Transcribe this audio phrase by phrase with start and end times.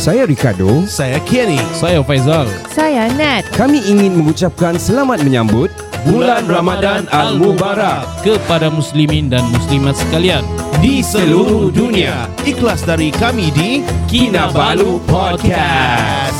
[0.00, 0.88] Saya Ricardo.
[0.88, 1.60] Saya Kenny.
[1.76, 2.48] Saya Faizal.
[2.72, 3.44] Saya Nat.
[3.52, 5.68] Kami ingin mengucapkan selamat menyambut
[6.08, 10.40] Bulan Ramadan Al-Mubarak kepada muslimin dan muslimat sekalian
[10.80, 12.32] di seluruh dunia.
[12.48, 16.39] Ikhlas dari kami di Kinabalu Podcast.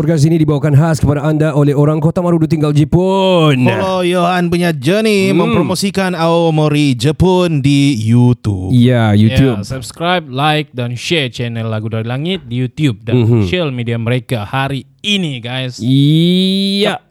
[0.00, 3.68] Podcast ini dibawakan khas kepada anda oleh orang Kota Marudu tinggal Jepun.
[3.68, 5.44] Follow Johan punya journey Hmm.
[5.44, 8.72] mempromosikan Aomori Jepun di YouTube.
[8.72, 9.60] Ya, YouTube.
[9.60, 13.44] Ya, subscribe, like dan share channel Lagu Dari Langit di YouTube dan Mhm.
[13.44, 15.76] social media mereka hari ini guys.
[15.84, 17.04] Iya.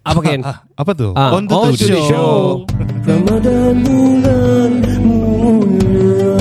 [0.00, 0.40] Apa Ken?
[0.72, 1.12] Apa tuh?
[1.12, 2.04] Ah, On the to the show.
[2.08, 2.32] show.
[3.04, 4.72] Ramadan bulan
[5.04, 6.40] mulia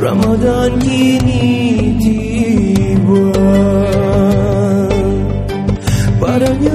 [0.00, 1.91] Ramadan kini
[3.12, 3.42] one
[6.20, 6.71] para mí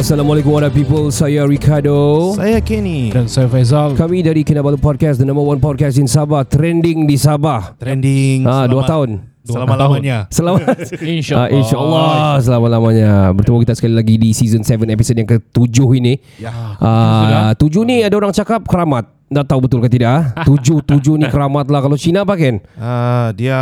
[0.00, 3.12] Assalamualaikum warahmatullahi people Saya Ricardo Saya Kenny.
[3.12, 3.92] Dan saya Faizal.
[3.92, 8.48] Kami dari Kinabalu Podcast The number one podcast in Sabah Trending di Sabah Trending.
[8.48, 9.08] Ah, Dua selamat- tahun
[9.44, 10.18] Selama-lamanya.
[10.32, 10.64] Selamat
[11.04, 11.44] InsyaAllah.
[11.44, 16.52] Ah, InsyaAllah Selama-lamanya Bertemu kita sekali lagi Di season 7 Episode yang ke-7 ini Ya.
[16.80, 20.24] Ah, Tujuh ni ada orang cakap keramat Tak tahu betul ke tidak ah?
[20.48, 22.56] Tujuh Tujuh ni keramat lah Kalau Cina apa Ken?
[22.80, 23.60] Ah, dia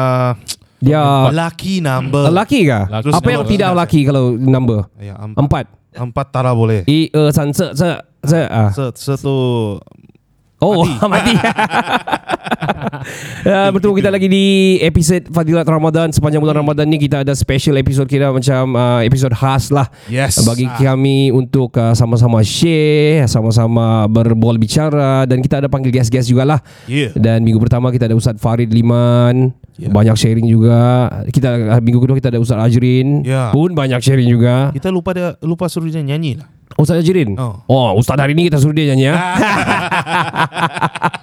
[0.78, 2.31] Dia lucky number.
[2.31, 2.87] Lelaki kah?
[2.87, 3.10] Laki.
[3.10, 4.87] Apa yang tidak lelaki Kalau number?
[5.03, 5.34] Ya, empat.
[5.43, 5.66] Empat
[5.97, 6.84] Empat tara boleh.
[6.84, 7.88] I, E, san, se, se,
[8.25, 8.69] se ah.
[8.75, 9.34] Se, satu
[10.59, 11.38] Oh mati,
[13.47, 14.47] ya, Bertemu kita lagi di
[14.82, 19.31] episod Fadilat Ramadan Sepanjang bulan Ramadan ni Kita ada special episode kita Macam uh, episod
[19.31, 20.43] khas lah Yes.
[20.43, 26.59] Bagi kami untuk uh, sama-sama share Sama-sama berbual bicara Dan kita ada panggil guest-guest jugalah
[26.91, 27.15] Yeah.
[27.15, 29.94] Dan minggu pertama kita ada Ustaz Farid Liman Ya.
[29.94, 33.55] Banyak sharing juga Kita Minggu kedua kita ada Ustaz Ajrin Ya.
[33.55, 36.50] Pun banyak sharing juga Kita lupa dia lupa suruh dia nyanyi lah.
[36.75, 37.62] Ustaz Ajrin Oh.
[37.71, 39.16] oh Ustaz hari ni kita suruh dia nyanyi ya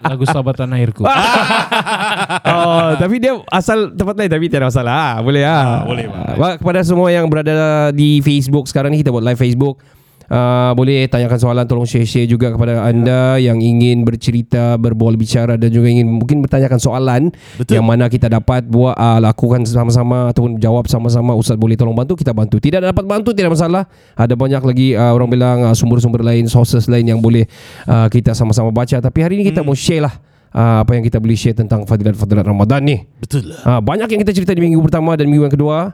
[0.06, 1.02] Lagu Sahabat Tanah Airku.
[2.56, 4.94] oh, tapi dia asal tempat lain tapi tiada masalah.
[4.94, 5.82] Ah, boleh ah.
[5.82, 6.38] boleh, boleh.
[6.38, 9.82] Ah, kepada semua yang berada di Facebook sekarang ni kita buat live Facebook.
[10.25, 15.69] Uh, boleh tanyakan soalan tolong share-share juga kepada anda yang ingin bercerita, berbual bicara dan
[15.69, 17.22] juga ingin mungkin bertanyakan soalan
[17.62, 17.78] Betul.
[17.78, 22.18] yang mana kita dapat buat uh, lakukan sama-sama ataupun jawab sama-sama ustaz boleh tolong bantu
[22.18, 22.58] kita bantu.
[22.58, 23.86] Tidak dapat bantu tidak masalah.
[24.18, 27.46] Ada banyak lagi uh, orang bilang uh, sumber-sumber lain, sources lain yang boleh
[27.86, 30.13] uh, kita sama-sama baca tapi hari ini kita mau share lah
[30.56, 32.97] uh, apa yang kita boleh share tentang fadilat-fadilat Ramadan ni.
[33.19, 33.59] Betul lah.
[33.62, 35.94] Ha, banyak yang kita cerita di minggu pertama dan minggu yang kedua.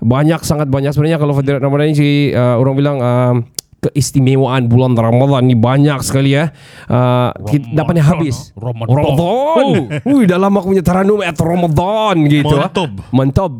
[0.00, 3.36] Banyak sangat banyak sebenarnya kalau Fadilat Ramadan ni uh, orang bilang uh,
[3.80, 6.52] keistimewaan bulan Ramadan ni banyak sekali ya.
[6.84, 7.32] Uh,
[7.72, 8.52] dapatnya habis.
[8.52, 8.92] Ramadan.
[8.92, 9.66] Ramadan.
[10.12, 12.54] Ui, dah lama aku punya taranum at Ramadan gitu.
[12.60, 12.68] ah.
[12.68, 12.90] Mantap.
[13.10, 13.52] Mantap.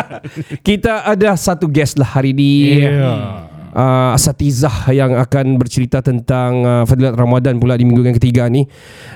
[0.66, 2.86] kita ada satu guest lah hari ni.
[2.86, 3.50] Yeah.
[3.68, 8.64] Uh, asatizah yang akan bercerita tentang uh, Fadilat Ramadan pula di minggu yang ketiga ni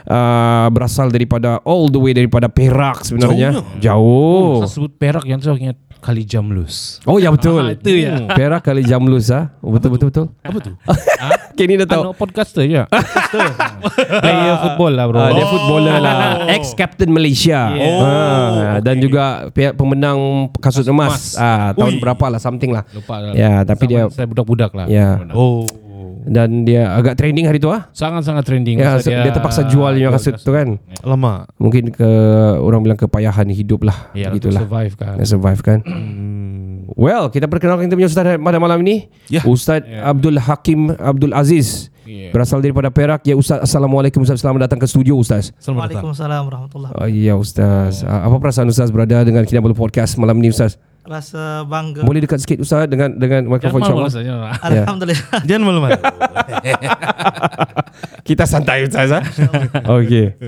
[0.07, 3.65] uh, berasal daripada all the way daripada Perak sebenarnya.
[3.81, 4.63] Jauh.
[4.63, 6.99] Saya sebut Perak yang saya ingat Kali Jamlus.
[7.07, 7.63] Oh ya betul.
[7.63, 8.27] Ah, itu ya.
[8.29, 9.55] Perak kali Jamlus ah.
[9.63, 10.27] Oh, betul betul betul.
[10.43, 10.75] Apa tuh?
[11.57, 12.03] Kenny dah tahu.
[12.03, 12.83] Ano podcaster je.
[14.19, 15.19] Player football lah bro.
[15.21, 15.49] Ah, dia Oh.
[15.49, 16.19] footballer lah.
[16.51, 17.71] Ex Captain Malaysia.
[17.73, 18.03] Yeah.
[18.03, 20.19] Ah, dan juga pihak pemenang
[20.59, 21.13] kasut emas.
[21.13, 21.25] emas.
[21.37, 22.03] Ah, tahun Ui.
[22.03, 22.83] berapa lah something lah.
[22.91, 23.33] Lupa lah.
[23.33, 24.87] Ya, tapi Zaman dia- saya budak-budak lah.
[24.89, 25.23] Ya.
[25.31, 25.71] Oh.
[26.23, 27.91] Dan dia agak trending hari tu ah.
[27.91, 28.79] Sangat-sangat trending.
[28.79, 30.79] Ya, Masa dia, terpaksa jual dia kasut tu kan.
[31.03, 31.51] Lama.
[31.59, 32.11] Mungkin ke
[32.63, 34.15] orang bilang kepayahan hidup lah.
[34.15, 34.63] Ya, Begitulah.
[34.63, 35.15] untuk survive kan.
[35.19, 35.79] Nak survive kan.
[36.93, 39.09] Well, kita perkenalkan kita punya ustaz pada malam ini.
[39.33, 39.43] Ya.
[39.43, 41.91] Ustaz Abdul Hakim Abdul Aziz.
[42.03, 42.35] Ya.
[42.35, 43.23] Berasal daripada Perak.
[43.25, 44.43] Ya Ustaz, Assalamualaikum Ustaz.
[44.43, 45.55] Selamat datang ke studio Ustaz.
[45.63, 46.03] Selamat datang.
[46.11, 48.03] Waalaikumsalam warahmatullahi Oh, ya Ustaz.
[48.03, 48.11] Oh.
[48.11, 50.77] Apa perasaan Ustaz berada dengan Kinabalu Podcast malam ini Ustaz?
[51.03, 52.07] Rasa bangga.
[52.07, 54.13] Boleh dekat sikit Ustaz dengan dengan mikrofon insyaAllah.
[54.13, 54.33] saja.
[54.63, 55.41] Alhamdulillah.
[55.49, 56.01] Jangan malu-malu.
[58.29, 59.23] Kita santai Ustaz ah.
[59.99, 60.39] Okey.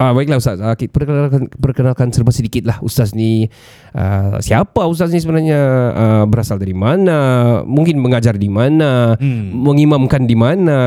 [0.00, 0.56] Ah baiklah Ustaz.
[0.64, 3.52] Ah, kita perkenalkan perkenalkan serba sedikit lah Ustaz ni.
[3.92, 5.60] Ah, siapa Ustaz ni sebenarnya?
[5.92, 7.60] Ah, berasal dari mana?
[7.68, 9.20] Mungkin mengajar di mana?
[9.20, 9.52] Hmm.
[9.52, 10.78] Mengimamkan di mana?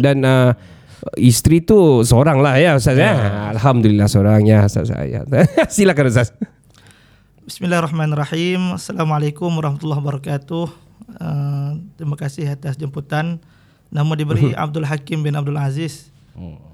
[0.00, 0.56] Dan ah,
[1.20, 3.12] isteri tu seorang lah ya Ustaz ya.
[3.52, 4.88] Alhamdulillah seorang ya Ustaz.
[4.88, 5.26] Ya.
[5.74, 6.32] Silakan Ustaz.
[7.44, 8.80] Bismillahirrahmanirrahim.
[8.80, 10.64] Assalamualaikum warahmatullahi wabarakatuh.
[11.20, 13.36] Uh, terima kasih atas jemputan.
[13.92, 16.08] Nama diberi Abdul Hakim bin Abdul Aziz.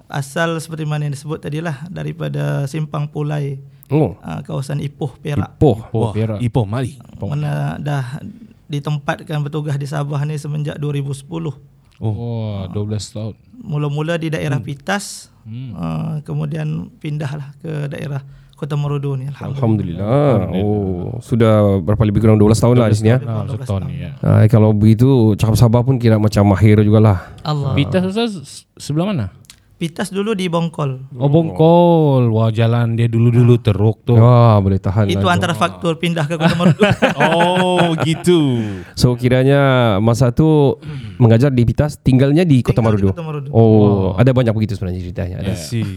[0.07, 3.59] Asal seperti mana yang disebut tadi lah daripada Simpang Pulai,
[3.91, 4.15] Oh.
[4.23, 5.59] uh, kawasan Ipoh, Perak.
[5.59, 5.91] Poh.
[5.91, 6.39] Oh, Wah, Perak.
[6.39, 6.95] Ipoh, mari.
[7.19, 8.23] Mana dah
[8.71, 11.27] ditempatkan bertugas di Sabah ni semenjak 2010.
[11.99, 12.79] Oh, 12
[13.11, 13.35] tahun.
[13.59, 15.75] Mula-mula di daerah Pitas, Hmm.
[15.75, 18.23] uh, kemudian pindahlah ke daerah
[18.61, 19.25] Kota Merudu ni.
[19.25, 20.05] Alhamdulillah.
[20.05, 20.53] Alhamdulillah.
[20.61, 23.19] Oh, sudah berapa lebih kurang 12 tahun lah di sini ya.
[23.25, 24.11] Ah, 12 setahun ni ya.
[24.21, 27.33] Ah, kalau begitu cakap sabar pun kira macam mahir jugalah.
[27.41, 27.73] Allah.
[27.73, 29.33] Pitas Ustaz sebelah mana?
[29.81, 31.09] Pitas dulu di Bongkol.
[31.17, 32.29] Oh, Bongkol.
[32.37, 34.13] Wah, jalan dia dulu-dulu teruk tu.
[34.13, 35.09] Wah, boleh tahan.
[35.09, 35.41] Itu lah.
[35.41, 36.85] antara faktor pindah ke Kota Merudu.
[37.33, 38.61] Oh, gitu.
[38.93, 40.77] So kiranya masa tu
[41.17, 43.09] mengajar di Pitas, tinggalnya di Kota Tinggal di.
[43.09, 43.49] Kota Marudu.
[43.57, 45.37] Oh, ada banyak begitu sebenarnya ceritanya.
[45.41, 45.57] Ada.
[45.57, 45.89] I see.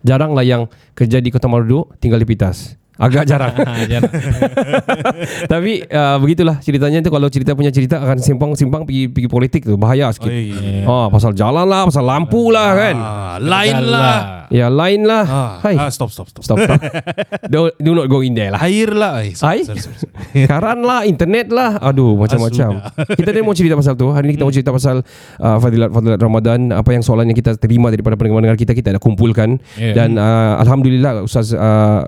[0.00, 0.16] Ya.
[0.16, 2.80] Jaranglah yang kerja di Kota Marudu tinggal di Pitas.
[3.00, 3.56] Agak jarang.
[3.64, 3.80] Ah.
[5.52, 9.80] Tapi uh, begitulah ceritanya tu kalau cerita punya cerita akan simpang-simpang pergi pergi politik tu
[9.80, 10.28] bahaya sikit.
[10.28, 10.84] Oi.
[10.84, 12.96] Oh, pasal jalan lah, pasal lampu lah kan.
[13.00, 14.39] Ah, lain lah.
[14.50, 15.24] Ya, lain lah.
[15.30, 15.78] Ah, Hai.
[15.78, 16.42] ah, stop, stop, stop.
[16.42, 16.80] Stop, stop.
[17.54, 18.58] do, do not go in there lah.
[18.66, 19.22] Air lah.
[19.22, 19.62] Eh, Ai?
[19.62, 20.42] sorry, sorry, sorry.
[20.50, 21.78] Karan lah, internet lah.
[21.78, 22.82] Aduh, macam-macam.
[23.14, 24.10] Kita ni mau cerita pasal tu.
[24.10, 25.06] Hari ni kita mau cerita pasal
[25.38, 26.74] uh, fadilat-fadilat Ramadan.
[26.74, 29.62] Apa yang soalan yang kita terima daripada pendengar-pendengar kita, kita ada kumpulkan.
[29.78, 29.94] Ya.
[29.94, 32.02] Dan uh, Alhamdulillah Ustaz uh,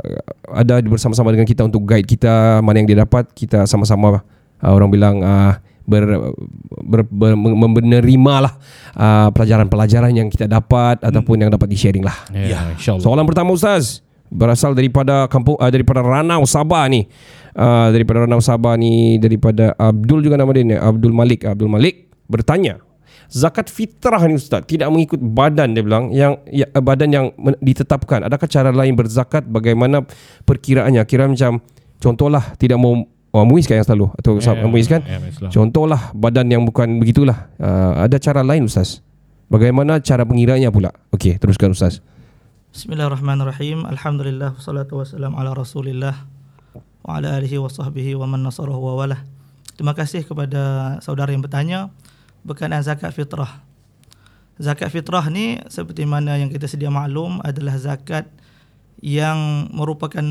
[0.50, 3.30] ada bersama-sama dengan kita untuk guide kita mana yang dia dapat.
[3.38, 4.18] Kita sama-sama
[4.58, 5.54] uh, orang bilang uh,
[5.86, 6.32] ber,
[6.82, 8.54] ber, ber, menerima lah
[8.94, 12.16] uh, pelajaran-pelajaran yang kita dapat ataupun yang dapat di-sharing lah.
[12.32, 13.04] Ya, insyaAllah.
[13.04, 14.02] Soalan pertama Ustaz
[14.32, 17.06] berasal daripada kampung uh, daripada Ranau Sabah ni.
[17.52, 22.08] Uh, daripada Ranau Sabah ni daripada Abdul juga nama dia ni Abdul Malik Abdul Malik
[22.24, 22.80] bertanya
[23.32, 27.60] Zakat fitrah ni Ustaz tidak mengikut badan dia bilang yang ya, uh, badan yang men-
[27.64, 28.28] ditetapkan.
[28.28, 30.04] Adakah cara lain berzakat bagaimana
[30.44, 31.00] perkiraannya?
[31.08, 31.64] Kira macam
[31.96, 35.00] contohlah tidak mau oh, Muiz kan yang selalu atau Ya, yeah, Muiz kan?
[35.02, 35.50] ya, Islam.
[35.50, 37.48] Contohlah badan yang bukan begitulah.
[37.56, 39.00] Uh, ada cara lain Ustaz.
[39.48, 40.92] Bagaimana cara pengiranya pula?
[41.12, 42.00] Okey, teruskan Ustaz.
[42.72, 43.84] Bismillahirrahmanirrahim.
[43.84, 46.16] Alhamdulillah wassalatu wassalamu ala Rasulillah
[47.04, 49.20] wa ala alihi wa sahbihi wa man nasarahu wa walah.
[49.76, 51.92] Terima kasih kepada saudara yang bertanya
[52.48, 53.60] berkenaan zakat fitrah.
[54.56, 58.28] Zakat fitrah ni seperti mana yang kita sedia maklum adalah zakat
[59.02, 60.24] yang merupakan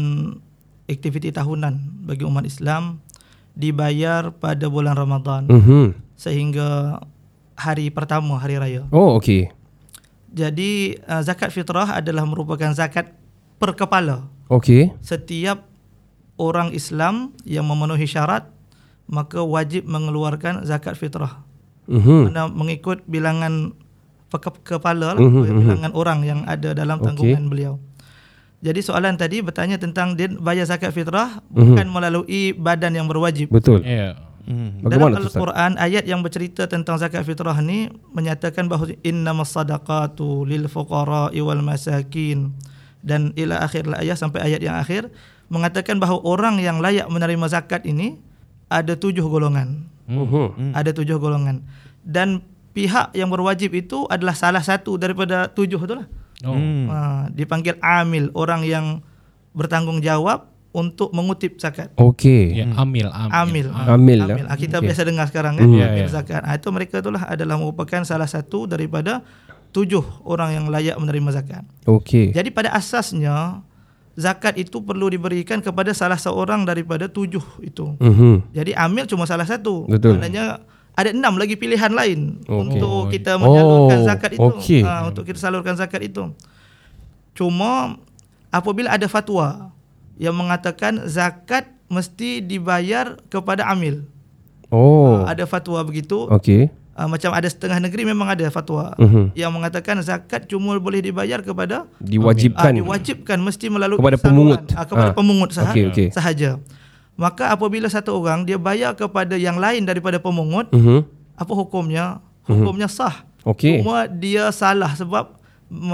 [0.91, 2.99] aktiviti tahunan bagi umat Islam
[3.51, 5.83] dibayar pada bulan Ramadan Mhm.
[6.15, 6.99] sehingga
[7.55, 8.83] hari pertama hari raya.
[8.89, 9.51] Oh, okey.
[10.31, 13.11] Jadi uh, zakat fitrah adalah merupakan zakat
[13.59, 14.31] per kepala.
[14.47, 14.95] Okey.
[14.99, 15.67] Setiap
[16.35, 18.47] orang Islam yang memenuhi syarat
[19.05, 21.43] maka wajib mengeluarkan zakat fitrah.
[21.91, 22.31] Mhm.
[22.31, 23.75] Mana mengikut bilangan
[24.31, 27.75] pe- kepala lah, Mhm, bilangan orang yang ada dalam tanggungan beliau.
[28.61, 31.57] Jadi soalan tadi bertanya tentang dia bayar zakat fitrah Mhm.
[31.73, 33.49] bukan melalui badan yang berwajib.
[33.49, 33.81] Betul.
[33.81, 34.13] Ya.
[34.45, 34.81] Hmm.
[34.85, 35.29] Bagaimana Dalam?
[35.29, 41.61] Al-Quran ayat yang bercerita tentang zakat fitrah ni menyatakan bahawa innamas sadaqatu lil fuqara'i wal
[41.61, 42.53] masakin
[43.05, 45.09] dan ila akhir ayat sampai ayat yang akhir
[45.49, 48.17] mengatakan bahawa orang yang layak menerima zakat ini
[48.69, 49.89] ada tujuh golongan.
[50.05, 50.73] Mhm.
[50.73, 51.61] Ada tujuh golongan.
[52.01, 52.41] Dan
[52.73, 56.05] pihak yang berwajib itu adalah salah satu daripada tujuh itulah.
[56.43, 56.57] Oh.
[56.57, 56.85] Hmm.
[56.89, 56.97] Ha,
[57.29, 58.85] dipanggil amil, orang yang
[59.51, 61.91] bertanggungjawab untuk mengutip zakat.
[61.99, 62.55] Okey.
[62.55, 63.31] Ya, amil, amil.
[63.35, 63.67] Amil.
[63.75, 64.37] Amil lah.
[64.47, 64.87] Ah, kita Okey.
[64.87, 65.75] biasa dengar sekarang kan Hmm.
[65.75, 65.81] mm.
[65.83, 66.07] Ya, ya.
[66.07, 66.41] zakat.
[66.47, 69.19] Ah itu mereka itulah adalah merupakan salah satu daripada
[69.75, 71.63] tujuh orang yang layak menerima zakat.
[71.83, 72.31] Okey.
[72.31, 73.59] Jadi pada asasnya
[74.15, 77.95] zakat itu perlu diberikan kepada salah seorang daripada tujuh itu.
[77.99, 78.55] Mhm.
[78.55, 79.91] Jadi amil cuma salah satu.
[79.91, 80.15] Betul.
[80.19, 82.55] Maknanya ada enam lagi pilihan lain Okey.
[82.77, 84.43] untuk kita menyalurkan Oh, zakat itu.
[84.43, 84.81] okey.
[84.83, 86.29] Ah, untuk kita salurkan zakat itu.
[87.31, 87.95] Cuma
[88.49, 89.71] apabila ada fatwa
[90.15, 94.03] yang mengatakan zakat mesti dibayar kepada amil.
[94.67, 95.23] Oh.
[95.23, 96.27] Ah, ada fatwa begitu.
[96.27, 96.71] Okey.
[96.91, 99.31] Uh, macam ada setengah negeri memang ada fatwa Mhm.
[99.33, 102.75] yang mengatakan zakat cuma boleh dibayar kepada Diwajibkan.
[102.77, 104.59] diwajibkan mesti melalui Kepada pemungut.
[104.75, 105.15] ah, kepada Ah.
[105.15, 106.07] pemungut sahaja, Okey, okey.
[106.11, 106.59] sahaja.
[107.21, 111.05] Maka apabila satu orang dia bayar kepada yang lain daripada pemungut, Mhm.
[111.37, 112.17] apa hukumnya?
[112.49, 113.29] Hukumnya sah.
[113.45, 113.85] Okey.
[113.85, 115.37] Cuma dia salah sebab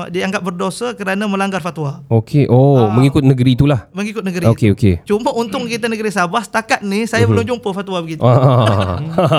[0.09, 2.49] dianggap berdosa kerana melanggar fatwa Okey.
[2.49, 3.85] Oh, mengikut negeri itulah.
[3.93, 4.49] mengikut negeri.
[4.49, 4.93] Okey, okey.
[5.03, 8.25] Cuma untung kita negeri Sabah setakat ni saya belum jumpa fatwa begitu.
[8.25, 8.97] Ah.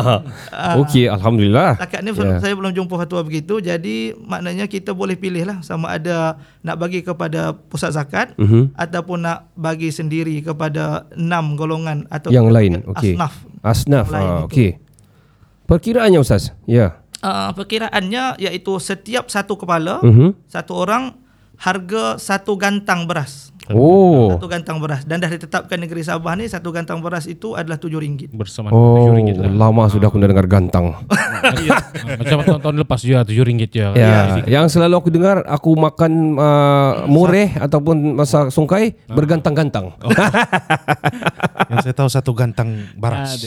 [0.81, 1.75] Okey, alhamdulillah.
[1.75, 2.39] Setakat ni Ya.
[2.39, 3.59] saya belum jumpa fatwa begitu.
[3.59, 8.75] Jadi maknanya kita boleh pilih lah sama ada nak bagi kepada pusat zakat Mhm.
[8.75, 12.73] ataupun nak bagi sendiri kepada enam golongan atau Yang lain.
[12.87, 13.15] Okey.
[13.15, 13.33] asnaf.
[13.59, 14.07] Asnaf.
[14.11, 14.79] Ah, okey.
[15.67, 16.55] Perkiraannya Ustaz.
[16.65, 17.03] Ya.
[17.19, 20.47] Uh, perkiraannya iaitu setiap satu kepala Mhm.
[20.47, 21.19] satu orang
[21.59, 23.51] harga satu gantang beras.
[23.71, 24.33] Oh.
[24.33, 28.31] Satu gantang beras dan dah ditetapkan negeri Sabah ni satu gantang beras itu adalah RM7.
[28.31, 29.51] Bersama Oh, RM7 lah.
[29.51, 30.95] lama sudah aku dah dengar gantang.
[31.39, 31.79] Ya.
[32.19, 33.89] Macam tahun-tahun lepas juga RM7 ya.
[33.95, 39.95] Ya, yang selalu aku dengar aku makan uh, mureh ataupun masak sungkai bergantang-gantang.
[41.69, 43.45] Yang saya tahu satu gantang baras.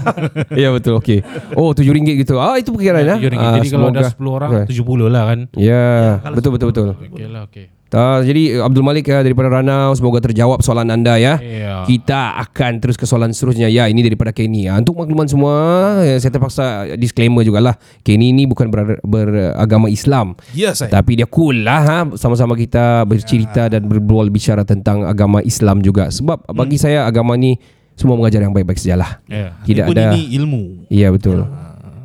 [0.54, 1.20] ya betul okey.
[1.52, 2.38] Oh RM7 gitu.
[2.38, 3.16] Ah itu perkiraan ya.
[3.18, 3.36] RM7.
[3.36, 4.64] Ah, Jadi kalau ada semoga- 10 orang Okay.
[4.72, 5.38] 70 lah kan.
[5.54, 5.84] Ya,
[6.30, 6.88] betul betul betul.
[6.94, 7.66] Okey lah okey.
[7.94, 11.38] Uh, jadi Abdul Malik ya, daripada Ranau semoga terjawab soalan anda ya.
[11.38, 11.86] Ya.
[11.86, 13.70] Kita akan terus ke soalan seterusnya.
[13.70, 14.66] Ya, ini daripada Kenny.
[14.66, 15.54] Ha, untuk makluman semua,
[16.02, 17.78] ya, saya terpaksa disclaimer jugalah.
[18.02, 20.34] Kenny ini bukan ber, beragama Islam.
[20.52, 20.90] Ya saya.
[20.90, 21.98] Tapi dia cool lah ha?
[22.18, 27.54] Sama-sama kita bercerita dan berbual bicara tentang agama Islam juga Sebab bagi saya agama ni
[27.94, 29.54] Semua mengajar yang baik-baik sajalah Ya.
[29.62, 30.90] Tidak Pun ada ini ilmu.
[30.90, 31.46] Iya betul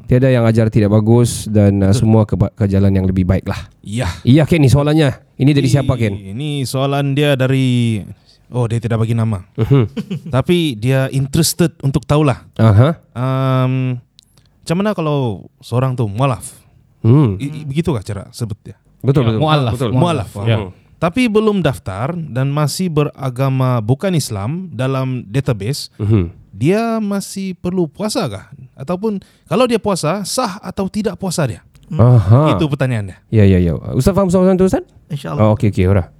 [0.10, 3.70] Tiada yang ajar tidak bagus Dan uh, semua ke, ke jalan yang lebih baik lah
[3.80, 4.10] Ya.
[4.22, 6.12] Iya Ken ni soalannya Ini dari siapa Ken?
[6.12, 8.02] Ini soalan dia dari
[8.50, 9.46] Oh dia tidak bagi nama.
[9.54, 9.86] Mhm.
[10.36, 12.50] Tapi dia interested untuk tahulah.
[12.58, 12.98] Aha.
[13.14, 14.02] Um,
[14.66, 15.20] macam mana kalau
[15.62, 16.58] seorang tu mualaf?
[17.06, 17.38] Hmm.
[17.38, 18.76] I- Begitukah cara sebut dia?
[19.00, 19.74] Betul Ya, betul mu'alaf.
[19.78, 20.30] Betul Mualaf.
[20.44, 20.58] Ya.
[20.98, 26.34] Tapi belum daftar dan masih beragama bukan Islam dalam database, Mhm.
[26.52, 28.50] dia masih perlu puasa kah?
[28.80, 31.62] Ataupun kalau dia puasa, sah atau tidak puasa dia?
[31.92, 32.56] Aha.
[32.56, 33.28] Itu pertanyaannya.
[33.28, 34.86] Ya ya ya Ustaz faham soalan tu Ustaz?
[35.10, 35.42] InsyaAllah.
[35.44, 36.14] Oh, okey okey ora.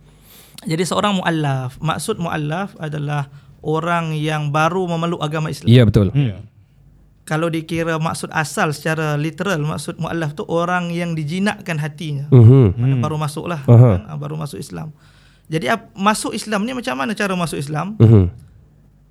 [0.66, 3.32] Jadi seorang muallaf, maksud muallaf adalah
[3.64, 5.72] orang yang baru memeluk agama Islam.
[5.72, 6.44] Iya betul Ya.
[7.24, 12.26] Kalau dikira maksud asal secara literal, maksud muallaf tu orang yang dijinakkan hatinya.
[12.34, 12.74] Mhm.
[12.74, 14.02] Mana baru masuk lah Aha.
[14.02, 14.02] kan?
[14.10, 14.90] Ah, baru masuk Islam.
[15.46, 17.94] Jadi ap- masuk Islam ni macam mana cara masuk Islam?
[18.02, 18.49] Mhm.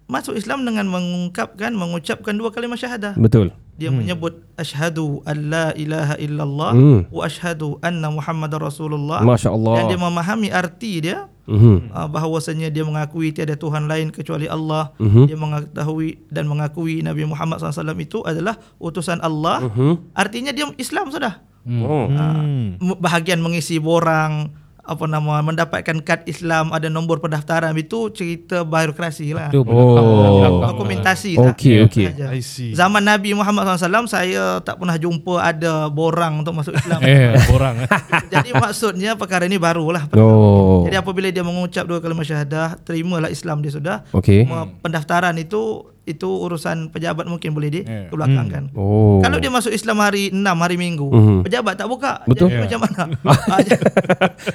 [0.08, 3.12] Masuk Islam dengan mengungkapkan mengucapkan dua kalimah syahadah.
[3.14, 7.00] Betul Dia menyebut asyhadu an la ilaha illallah Hmm.
[7.12, 9.22] wa asyhadu anna muhammadar rasulullah.
[9.22, 11.92] Masya Dan dia memahami arti dia Mhm.
[11.92, 14.90] uh, bahawasanya dia mengakui tiada Tuhan lain kecuali Allah.
[14.98, 15.22] Mhm.
[15.24, 19.68] Dia mengetahui dan mengakui Nabi Muhammad SAW itu adalah utusan Allah.
[19.68, 20.10] Mhm.
[20.12, 21.38] Artinya dia Islam sudah.
[21.68, 22.08] Oh.
[22.08, 22.80] Hmm.
[22.80, 24.50] M- Bahagian mengisi borang
[24.88, 29.52] apa nama mendapatkan kad Islam ada nombor pendaftaran itu cerita birokrasi lah.
[29.52, 30.64] Itu Oh.
[30.64, 31.52] Dokumentasi lah.
[31.52, 32.06] Okey okey.
[32.16, 32.72] I see.
[32.72, 37.04] Zaman Nabi Muhammad SAW saya tak pernah jumpa ada borang untuk masuk Islam.
[37.08, 37.84] Eh, orang.
[38.32, 40.08] Jadi maksudnya perkara ini barulah.
[40.16, 43.96] Oh Jadi apabila dia mengucap dua kalimah syahadah, terimalah Islam dia sudah.
[44.16, 44.48] Okey
[44.80, 48.08] Pendaftaran itu itu urusan pejabat mungkin boleh di Ya.
[48.08, 48.72] belakangkan.
[48.72, 51.38] Oh Kalau dia masuk Islam hari 6 hari Minggu, Mhm.
[51.44, 52.24] pejabat tak buka.
[52.24, 52.48] Betul.
[52.50, 53.02] Jadi macam mana?
[53.22, 53.60] Ah,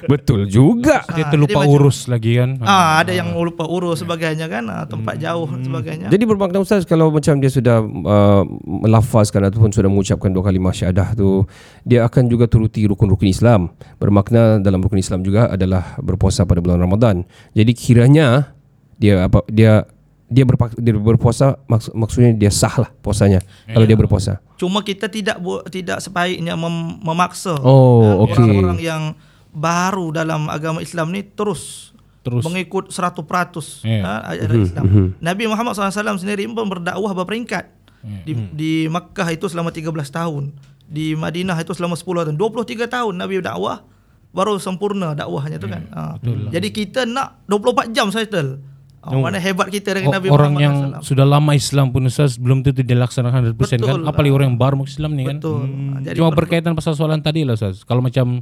[0.05, 2.57] Betul juga Dia Ah, terlupa macam- urus lagi kan.
[2.59, 6.07] ah, ada yang lupa urus sebagainya kan, ah, tempat jauh sebagainya.
[6.09, 11.13] Jadi bermakna Ustaz kalau macam dia sudah uh, melafazkan ataupun sudah mengucapkan dua kalimah syahadah
[11.13, 11.45] tu
[11.83, 13.69] dia akan juga turuti rukun-rukun Islam.
[13.97, 17.23] Bermakna dalam rukun Islam juga adalah berpuasa pada bulan Ramadan.
[17.51, 18.55] Jadi kiranya
[18.95, 19.83] dia apa dia
[20.25, 24.39] dia, berpak, dia berpuasa maksud, maksudnya dia sah lah puasanya kalau dia berpuasa.
[24.55, 28.39] Cuma kita tidak bu- tidak sebaiknya mem- memaksa Oh, ah, okey.
[28.39, 29.03] orang-orang yang
[29.49, 32.41] baru dalam agama Islam ni terus Terus.
[32.41, 34.01] mengikut 100% Ya.
[34.01, 34.83] ha, ajaran Islam.
[35.19, 37.85] Nabi Muhammad SAW sendiri pun berdakwah berperingkat.
[38.03, 40.51] Di, di Makkah itu selama 13 tahun.
[40.83, 42.35] Di Madinah itu selama 10 tahun.
[42.35, 43.83] 23 tahun Nabi berdakwah
[44.29, 45.83] baru sempurna dakwahnya tu kan.
[45.89, 46.17] Ha.
[46.49, 48.59] Jadi kita nak 24 jam settle.
[49.03, 51.03] Oh, mana hebat kita dengan Nabi orang Muhammad yang SAW.
[51.03, 53.99] sudah lama Islam pun Ustaz belum tentu dia laksanakan 100% kan.
[53.99, 53.99] Betul.
[54.07, 55.37] Apalagi orang yang baru masuk Islam ni kan.
[55.43, 55.59] Betul.
[55.59, 57.83] Ha, Jadi Cuma per- berkaitan pasal soalan tadi lah Ustaz.
[57.83, 58.39] Kalau macam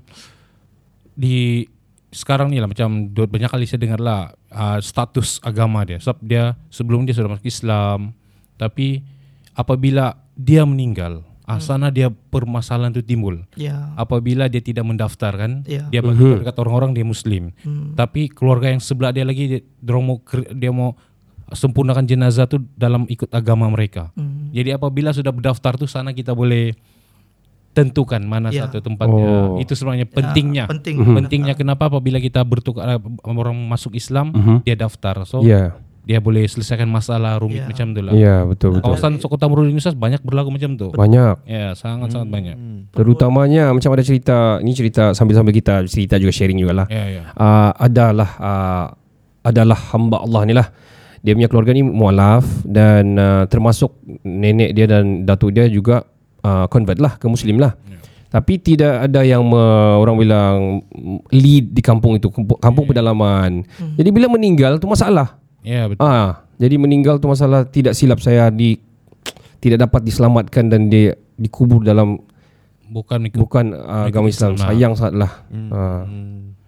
[1.12, 1.66] di
[2.12, 5.98] sekarang ni lah macam banyak kali saya dengar lah uh, status agama dia.
[5.98, 8.14] Sebab dia sebelum dia sudah masuk Islam
[8.54, 9.02] tapi
[9.52, 13.44] apabila dia meninggal ah, sana dia permasalahan itu timbul.
[13.54, 13.92] Ya.
[13.96, 15.88] Apabila dia tidak mendaftar kan, Ya.
[15.88, 17.52] dia bagi dekat orang-orang dia Muslim.
[17.62, 17.94] Hmm.
[17.94, 20.18] Tapi keluarga yang sebelah dia lagi dia, dia mau
[20.54, 20.96] dia mau
[21.52, 24.10] sempurnakan jenazah tu dalam ikut agama mereka.
[24.16, 24.50] Hmm.
[24.50, 26.72] Jadi apabila sudah berdaftar tu sana kita boleh
[27.72, 28.68] tentukan mana Ya.
[28.68, 29.28] satu tempatnya.
[29.48, 29.56] Oh.
[29.56, 30.68] Itu sebenarnya pentingnya.
[30.68, 31.00] penting.
[31.00, 34.56] Pentingnya kenapa apabila kita bertukar orang masuk Islam Mhm.
[34.64, 35.24] dia daftar.
[35.24, 35.80] So Ya.
[36.02, 37.70] Dia boleh selesaikan masalah rumit Ya.
[37.70, 38.14] macam tu lah.
[38.14, 38.90] Ya, betul betul.
[38.90, 40.90] Kawasan Kota Merudin Ustaz banyak berlaku macam tu.
[40.90, 41.46] Banyak.
[41.46, 42.58] Ya, sangat-sangat banyak.
[42.92, 46.90] Terutamanya macam ada cerita, ni cerita sambil-sambil kita cerita juga sharing jugalah.
[46.90, 47.22] Ya, ya.
[47.38, 48.86] uh, adalah uh,
[49.46, 50.68] adalah hamba Allah ni lah.
[51.22, 53.94] Dia punya keluarga ni mualaf dan uh, termasuk
[54.26, 56.02] nenek dia dan datuk dia juga
[56.42, 57.78] uh, convert lah ke muslim lah.
[58.32, 59.60] Tapi tidak ada yang me,
[60.00, 60.56] orang bilang
[61.36, 63.68] lead di kampung itu, kampung, kampung pedalaman.
[64.00, 65.41] Jadi bila meninggal tu masalah.
[65.62, 66.02] Ya, betul.
[66.04, 68.78] Ah, jadi meninggal tu masalah tidak silap saya di
[69.62, 72.18] tidak dapat diselamatkan dan dia dikubur dalam
[72.92, 74.60] Bukan ikut bukan uh, agama Islam.
[74.60, 74.68] Islam lah.
[74.76, 75.32] Sayang sangatlah.
[75.72, 76.04] Ah.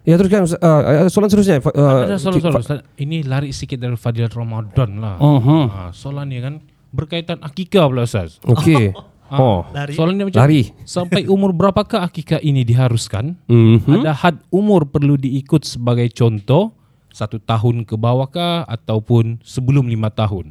[0.04, 1.60] Ya teruskan uh, soalan seterusnya.
[1.60, 2.80] Uh, ada soalan-soalan Ustaz.
[2.96, 5.16] Ini lari sikit dari Fadil Ramadan lah.
[5.20, 5.64] Uh-huh.
[5.68, 8.40] Ha, soalan ni kan berkaitan akikah pula Ustaz.
[8.44, 8.92] Okey.
[9.34, 9.66] Oh.
[9.72, 9.96] Lari.
[9.96, 10.62] Soalan dia macam Lari.
[10.84, 13.34] sampai umur berapakah akikah ini diharuskan?
[13.50, 14.04] Mhm.
[14.04, 16.76] Ada had umur perlu diikut sebagai contoh
[17.14, 20.50] satu tahun ke bawahkah ataupun sebelum lima tahun?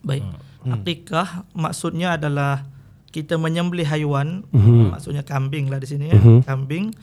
[0.00, 0.22] Baik.
[0.62, 2.66] Akikah maksudnya adalah
[3.10, 4.92] kita menyembelih haiwan, Mhm.
[4.92, 6.94] maksudnya kambing lah di sini ya, kambing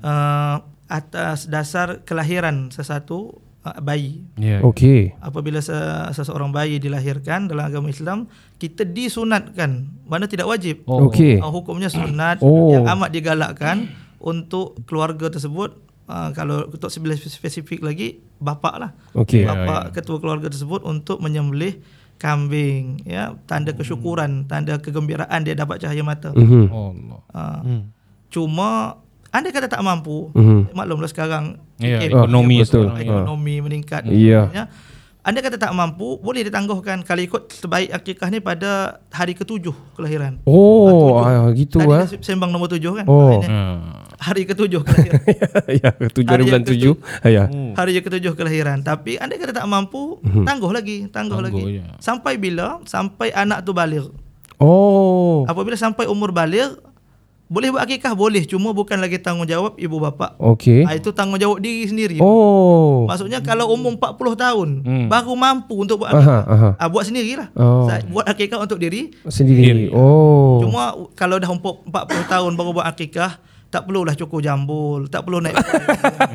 [0.00, 4.22] uh, atas dasar kelahiran sesuatu uh, bayi.
[4.36, 4.60] Ya.
[4.62, 5.12] Okey.
[5.18, 5.74] Apabila se-
[6.14, 10.84] seseorang bayi dilahirkan dalam agama Islam, kita disunatkan, mana tidak wajib.
[10.84, 11.08] Oh.
[11.08, 11.40] Okey.
[11.40, 12.70] Uh, hukumnya sunat Oh.
[12.70, 15.74] yang amat digalakkan untuk keluarga tersebut
[16.08, 18.90] uh, kalau untuk spesifik spesifik lagi bapak lah.
[19.14, 19.44] Okey.
[19.44, 21.78] Ya, Bapak ketua keluarga tersebut untuk menyembelih
[22.18, 26.34] kambing ya tanda kesyukuran, tanda kegembiraan dia dapat cahaya mata.
[26.34, 26.64] Mhm.
[26.68, 27.20] Oh Allah.
[27.30, 27.80] Uh,
[28.28, 28.98] Cuma
[29.28, 30.72] anda kata tak mampu, Mhm.
[30.72, 32.84] maklumlah sekarang Ya, fikir ekonomi dunia betul.
[32.88, 34.02] bersejarah, ekonomi meningkat.
[34.08, 34.40] Ya.
[34.50, 34.64] Ya.
[35.28, 40.40] Anda kata tak mampu, boleh ditangguhkan kalau ikut sebaik akikah ni pada hari ketujuh kelahiran.
[40.48, 42.08] Oh, ah, gitu Tadi ah.
[42.08, 43.04] dah sembang nombor tujuh kan?
[43.04, 43.36] Oh.
[43.44, 43.60] Ha.
[44.24, 45.20] Hari ketujuh kelahiran.
[45.84, 46.96] ya, tujuh Hari bulan tujuh.
[47.28, 47.44] Ya.
[47.76, 48.80] hari yang ketujuh kelahiran.
[48.80, 50.16] Tapi anda kata tak mampu,
[50.48, 51.84] tangguh lagi, tangguh, Tangguh, lagi.
[51.84, 52.00] ya.
[52.00, 52.80] Sampai bila?
[52.88, 54.08] Sampai anak tu balik.
[54.56, 55.44] Oh.
[55.44, 56.72] Apabila sampai umur balik,
[57.48, 58.12] boleh buat akikah?
[58.12, 58.44] Boleh.
[58.44, 60.36] Cuma bukan lagi tanggungjawab ibu bapa.
[60.36, 60.84] Okey.
[60.84, 62.16] Ah, itu tanggungjawab diri sendiri.
[62.20, 63.08] Oh.
[63.08, 65.06] Maksudnya kalau umur 40 tahun Hmm.
[65.08, 66.42] baru mampu untuk buat Aha, akikah.
[66.46, 66.68] aha.
[66.76, 67.48] Ah, buat sendirilah.
[67.52, 67.88] Oh.
[67.88, 69.10] Saya buat akikah untuk diri.
[69.24, 69.88] Sendiri.
[69.90, 70.60] Oh.
[70.60, 75.40] Cuma kalau dah umur 40 tahun baru buat akikah, tak perlulah cukur jambul, tak perlu
[75.40, 75.56] naik.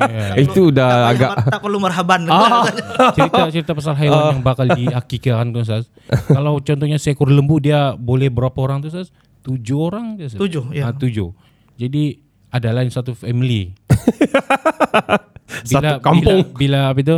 [0.02, 0.38] Ya.
[0.46, 2.26] Itu dah tak agak tak perlu marhaban.
[2.26, 2.62] Ah.
[3.14, 5.86] cerita cerita pasal haiwan yang bakal diakikahkan tu Ustaz.
[6.26, 9.10] Kalau contohnya seekor lembu dia boleh berapa orang tu Ustaz?
[9.44, 10.40] Tujuh orang je Ustaz.
[10.40, 10.88] Tujuh, ya.
[10.88, 11.36] Ah, tujuh.
[11.76, 13.76] Jadi ada lain satu family.
[15.68, 16.56] Satu kampung.
[16.56, 17.16] Bila, bila apa itu?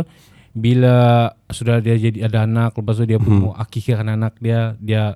[0.57, 0.95] Bila
[1.49, 5.15] sudah dia jadi ada anak, lepas tu dia pun mau akikahkan anak dia, dia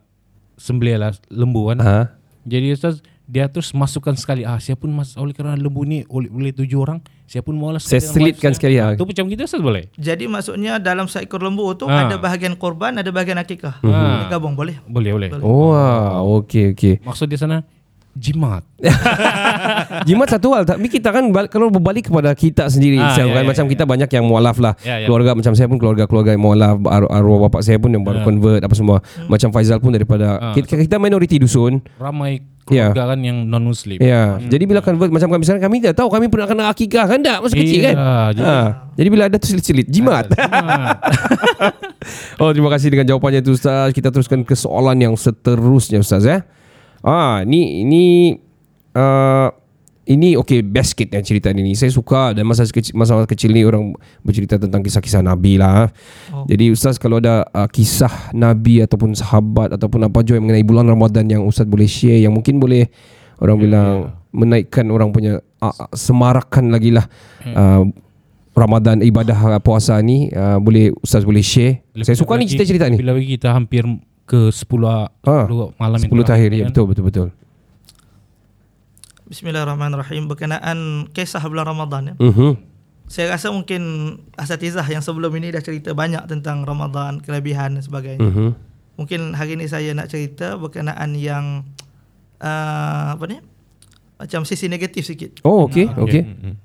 [0.56, 1.80] sembelih lah lembu kan.
[1.82, 1.98] Ha.
[2.46, 6.28] Jadi Ustaz dia terus masukkan sekali ah siapa pun mas oleh kerana lembu ni oleh,
[6.28, 7.00] boleh tujuh orang
[7.32, 8.92] siapa pun maulah Saya selitkan sekali ah.
[8.94, 12.06] tu macam gitu Ustaz boleh Jadi maksudnya dalam seekor lembu tu Ah.
[12.06, 13.80] ada bahagian korban, ada bahagian akikah.
[13.82, 14.28] Ah.
[14.28, 14.84] Gabung boleh.
[14.84, 17.00] boleh boleh Oh, ah, okey okey.
[17.02, 17.64] maksud di sana
[18.14, 18.64] jimat
[20.04, 23.44] Jimat satu hal Tapi kita kan Kalau berbalik kepada kita sendiri Ah, Islam ya, kan
[23.44, 23.70] ya, Macam ya.
[23.70, 25.06] kita banyak yang mualaf lah Ya, ya.
[25.06, 28.26] Keluarga macam saya pun Keluarga-keluarga yang mualaf ar- Arwah bapak saya pun Yang baru Ya.
[28.26, 30.52] convert Apa semua Macam Faizal pun daripada Ah.
[30.52, 32.90] kita, kita minoriti dusun ramai Ya.
[32.90, 36.10] keluarga kan yang non muslim Ya Jadi bila convert Macam kami misalnya Kami tak tahu
[36.10, 37.96] Kami pernah kena akikah kan tak Masa kecil kan
[38.32, 38.58] jadi- ha.
[38.92, 40.98] Jadi bila ada tu selit-selit Jimat Jimat.
[42.38, 46.42] Oh terima kasih dengan jawapannya tu Ustaz Kita teruskan ke soalan yang seterusnya Ustaz ya
[47.02, 48.38] Ah, ni ini
[48.94, 49.50] uh,
[50.06, 51.74] ini okey best kit yang cerita ni.
[51.74, 53.94] Saya suka dan masa kecil masa kecil ni orang
[54.26, 55.90] bercerita tentang kisah-kisah nabi lah.
[56.34, 56.46] Oh.
[56.46, 60.86] Jadi ustaz kalau ada uh, kisah nabi ataupun sahabat ataupun apa jua yang mengenai bulan
[60.90, 62.90] Ramadan yang ustaz boleh share yang mungkin boleh
[63.42, 63.90] orang bilang
[64.30, 67.06] menaikkan orang punya uh, semarakan lagi lah
[67.46, 67.86] uh,
[68.52, 71.88] Ramadan ibadah puasa ni uh, boleh ustaz boleh share.
[72.04, 73.00] Saya suka ni Lagi- cerita-cerita ni.
[73.00, 73.88] Bila lagi kita hampir
[74.26, 74.66] ke 10
[75.26, 75.46] Ah,
[75.78, 77.28] malam 10 tahir ya betul betul betul.
[79.32, 82.16] Bismillahirrahmanirrahim berkenaan kisah bulan Ramadan ya.
[82.20, 82.60] Mhm.
[83.08, 88.24] Saya rasa mungkin asatizah yang sebelum ini dah cerita banyak tentang Ramadan, kelebihan dan sebagainya.
[88.24, 88.48] Mhm.
[89.00, 91.64] Mungkin hari ini saya nak cerita berkenaan yang
[92.44, 93.40] uh, apa ni?
[94.20, 95.40] Macam sisi negatif sikit.
[95.48, 96.22] Oh okey okey.
[96.22, 96.56] Hmm,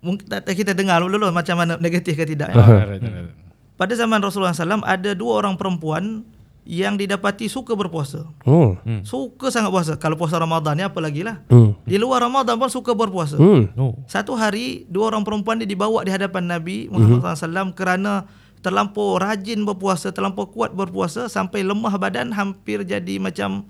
[0.00, 2.52] Mungkin kita dengar dulu macam mana negatif ke tidak.
[2.52, 2.64] Ya.
[2.96, 3.76] hmm.
[3.80, 6.24] Pada zaman Rasulullah SAW ada dua orang perempuan
[6.70, 8.30] yang didapati suka berpuasa.
[8.46, 8.78] Oh.
[9.02, 9.92] Suka sangat puasa.
[9.98, 11.42] Kalau puasa Ramadan ni apa lagi lah.
[11.50, 11.74] Hmm.
[11.82, 13.34] Di luar Ramadan pun suka berpuasa.
[13.34, 13.74] Hmm.
[13.74, 13.98] Oh.
[14.06, 18.30] Satu hari dua orang perempuan ni dibawa di hadapan Nabi Muhammad SAW kerana
[18.62, 23.66] terlampau rajin berpuasa, terlampau kuat berpuasa sampai lemah badan hampir jadi macam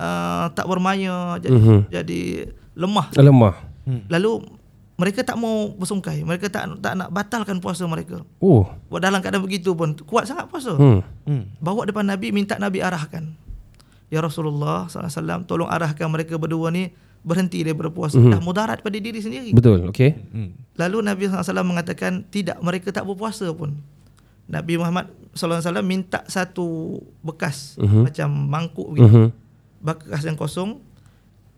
[0.00, 1.78] uh, tak bermaya, jadi, Mhm.
[1.92, 2.20] jadi
[2.72, 3.06] lemah.
[3.20, 3.54] Lemah.
[4.08, 4.59] Lalu
[5.00, 6.20] mereka tak mau bersungkai.
[6.20, 8.20] Mereka tak tak nak batalkan puasa mereka.
[8.36, 8.68] Oh.
[8.92, 10.76] Buat dalam keadaan begitu pun kuat sangat puasa.
[10.76, 11.00] Hmm.
[11.24, 11.48] Hmm.
[11.56, 13.32] Bawa depan Nabi minta Nabi arahkan.
[14.12, 16.92] Ya Rasulullah SAW tolong arahkan mereka berdua ni
[17.24, 18.20] berhenti daripada puasa.
[18.20, 18.28] Mhm.
[18.28, 19.56] Dah mudarat pada diri sendiri.
[19.56, 19.88] Betul.
[19.88, 20.20] Okay.
[20.36, 20.52] Hmm.
[20.76, 23.80] Lalu Nabi SAW mengatakan tidak mereka tak berpuasa pun.
[24.50, 28.00] Nabi Muhammad SAW minta satu bekas Mhm.
[28.04, 29.08] macam mangkuk begitu.
[29.08, 29.26] Mhm.
[29.80, 30.82] Bekas yang kosong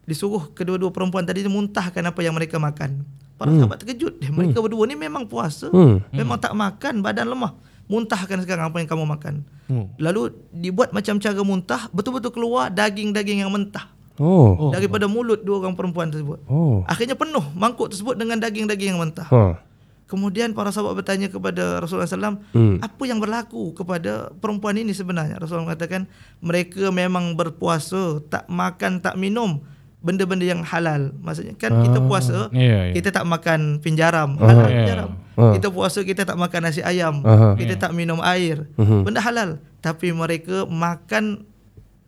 [0.05, 3.03] disuruh kedua-dua perempuan tadi muntahkan apa yang mereka makan.
[3.43, 3.59] Para Hmm.
[3.59, 4.23] sahabat terkejut.
[4.23, 5.67] Eh, mereka berdua ni memang puasa.
[5.67, 5.99] Hmm.
[6.15, 7.59] Memang tak makan, badan lemah.
[7.91, 9.43] Muntahkan sekarang apa yang kamu makan.
[9.67, 9.91] Hmm.
[9.99, 14.71] Lalu dibuat macam cara muntah, betul-betul keluar daging-daging yang mentah Oh.
[14.71, 16.39] daripada mulut dua orang perempuan tersebut.
[16.47, 16.87] Oh.
[16.87, 19.27] Akhirnya penuh mangkuk tersebut dengan daging-daging yang mentah.
[19.27, 19.59] Ha.
[20.07, 22.77] Kemudian para sahabat bertanya kepada Rasulullah SAW, Hmm.
[22.79, 25.41] apa yang berlaku kepada perempuan ini sebenarnya?
[25.41, 26.05] Rasulullah mengatakan,
[26.39, 29.65] mereka memang berpuasa, tak makan, tak minum
[30.03, 31.15] benda-benda yang halal.
[31.17, 32.93] Maksudnya kan kita puasa, Ya, ya.
[32.93, 34.51] kita tak makan pinjaram, Ah.
[34.51, 34.77] halal Ya.
[34.79, 35.11] pinjaram.
[35.33, 35.55] Ah.
[35.55, 37.55] Kita puasa, kita tak makan nasi ayam, Aha.
[37.55, 38.67] kita tak minum air.
[38.75, 39.07] Mhm.
[39.07, 39.51] Benda halal.
[39.79, 41.47] Tapi mereka makan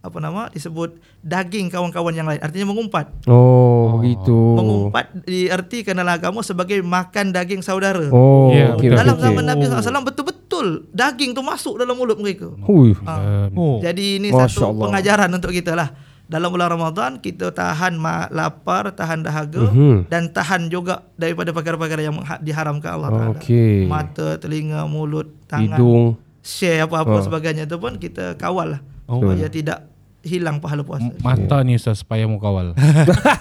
[0.01, 4.37] apa nama disebut daging kawan-kawan yang lain artinya mengumpat Oh, begitu.
[4.53, 9.25] mengumpat diartikan dalam agama sebagai makan daging saudara Oh, Ya, okey, okey, dalam okey.
[9.25, 12.53] zaman Nabi SAW betul-betul daging tu masuk dalam mulut mereka.
[12.69, 12.93] Hui.
[13.01, 13.49] Ha.
[13.57, 13.81] Oh.
[13.81, 14.85] Jadi ini Masya satu Allah.
[14.93, 15.89] pengajaran untuk kita lah.
[16.25, 20.09] Dalam bulan Ramadan kita tahan lapar, tahan dahaga Mhm.
[20.09, 23.37] dan tahan juga daripada perkara-perkara yang diharamkan Allah Taala.
[23.37, 23.85] Okey.
[23.85, 26.17] Mata, telinga, mulut, tangan, Hidung.
[26.41, 27.25] share apa-apa Ha.
[27.25, 28.81] sebagainya tu pun kita kawal lah.
[29.05, 29.21] Oh.
[29.21, 29.85] Supaya tidak
[30.25, 31.13] hilang pahala puasa.
[31.21, 32.73] Mata ni Ustaz supaya mu kawal.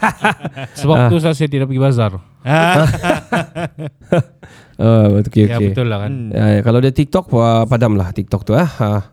[0.80, 2.12] Sebab tu Ustaz saya tidak pergi bazar.
[4.74, 5.70] Ah, okey Ya okey.
[5.70, 6.34] betul lah kan.
[6.34, 8.66] Ya, kalau dia TikTok uh, padam lah TikTok tu ah.
[8.66, 9.06] Ha.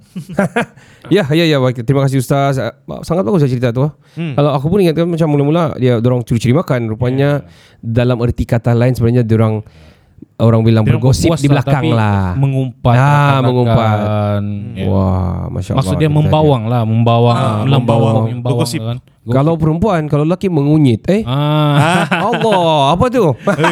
[1.14, 1.84] ya ya ya baik.
[1.84, 2.56] Terima kasih ustaz.
[2.56, 2.72] Ah,
[3.04, 3.84] Sangat bagus cerita tu.
[3.84, 3.92] ah.
[4.16, 4.40] Hmm.
[4.40, 6.88] Kalau aku pun ingatkan macam mula-mula dia orang curi-curi makan.
[6.88, 7.44] Rupanya
[7.84, 9.60] dalam erti kata lain sebenarnya dia orang
[10.40, 12.32] orang bilang Dia bergosip berpuasa di belakang tapi lah.
[12.34, 12.94] Mengumpat.
[12.94, 13.42] Ah, makan-makan.
[13.44, 13.98] mengumpat.
[14.72, 14.84] Ya.
[14.84, 15.00] Wah,
[15.48, 15.78] masya Allah.
[15.78, 18.14] Maksud dia Kita- membawang lah, membawang, Ah, membawang, membawang.
[18.30, 18.80] membawang Bergosip.
[18.80, 18.98] kan.
[19.22, 21.22] Kalau perempuan, kalau lelaki mengunyit, eh?
[21.22, 23.30] Ah, Allah, apa tu?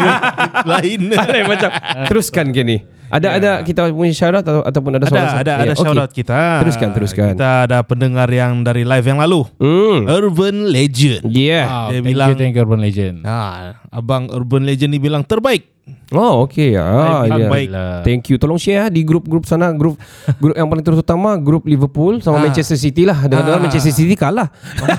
[0.71, 1.01] Lain.
[1.19, 1.71] Lain macam.
[2.05, 2.79] Teruskan kini.
[3.09, 5.33] Ada ada kita punya syarat atau ataupun ada Ada soalan?
[5.35, 5.81] ada Ya, ada okey.
[5.81, 6.41] shout out kita.
[6.61, 7.33] Teruskan, teruskan.
[7.33, 9.49] Kita ada pendengar yang dari live yang lalu.
[9.57, 10.05] Hmm.
[10.05, 11.25] Urban Legend.
[11.27, 11.65] Yeah.
[11.65, 13.17] ah, Dia thank bilang- you, thank you Urban Legend.
[13.25, 15.73] Ah, abang Urban Legend ni bilang terbaik.
[16.09, 16.73] Oh, okey.
[16.73, 17.53] Ah, ya.
[17.53, 17.69] baik.
[18.01, 18.41] Thank you.
[18.41, 20.01] Tolong share ah di grup-grup sana, grup
[20.41, 22.49] grup yang paling terutama grup Liverpool sama Ah.
[22.49, 23.29] Manchester City lah.
[23.29, 23.65] Dengar-dengar Ah.
[23.69, 24.49] Manchester City kalah.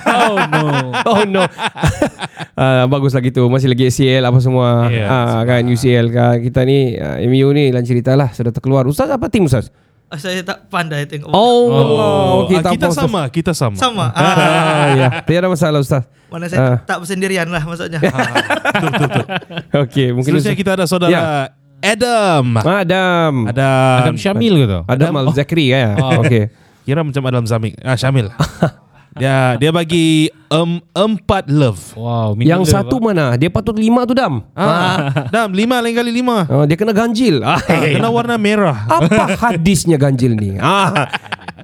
[0.06, 0.62] Oh no.
[1.10, 1.42] oh no.
[2.62, 3.42] ah, bagus lagi tu.
[3.50, 4.86] Masih lagi ACL apa semua.
[4.86, 6.38] Ya, ah, kan UCL kan.
[6.38, 8.86] Kita ni ah, MU ni lain cerita lah sudah terkeluar.
[8.86, 9.74] Ustaz apa tim Ustaz?
[10.10, 11.30] Ah, Saya tak pandai tengok.
[11.30, 13.06] Oh, Oh, okey ah, tak kita apa, Ustaz.
[13.06, 13.76] sama, kita sama.
[13.78, 14.06] Sama.
[14.10, 15.08] Ah, Ah, ya.
[15.22, 16.02] Tiada masalah Ustaz.
[16.26, 16.76] mana saya Ah.
[16.80, 17.98] tak bersendirian lah maksudnya.
[19.82, 21.22] Okey, mungkin Seterusnya kita ada saudara Ya.
[21.80, 22.44] Adam.
[22.56, 23.32] Adam.
[23.46, 23.68] Ada
[24.04, 24.80] Adam Syamil ke tu?
[24.84, 25.96] Adam Al Zakri ya.
[25.96, 26.20] Oh.
[26.20, 26.50] Okey.
[26.82, 27.78] kira macam Adam Zamik.
[27.80, 28.28] Ah Syamil.
[29.14, 31.80] dia dia bagi em, empat love.
[31.94, 33.38] Wow, Yang satu mana?
[33.38, 34.42] Dia patut lima tu Dam.
[34.52, 36.44] Ah, Dam lima lain kali lima.
[36.52, 37.40] Oh, dia kena ganjil.
[37.40, 38.84] Ah, Kena warna merah.
[38.84, 40.58] apa hadisnya ganjil ni?
[40.58, 41.06] Ah.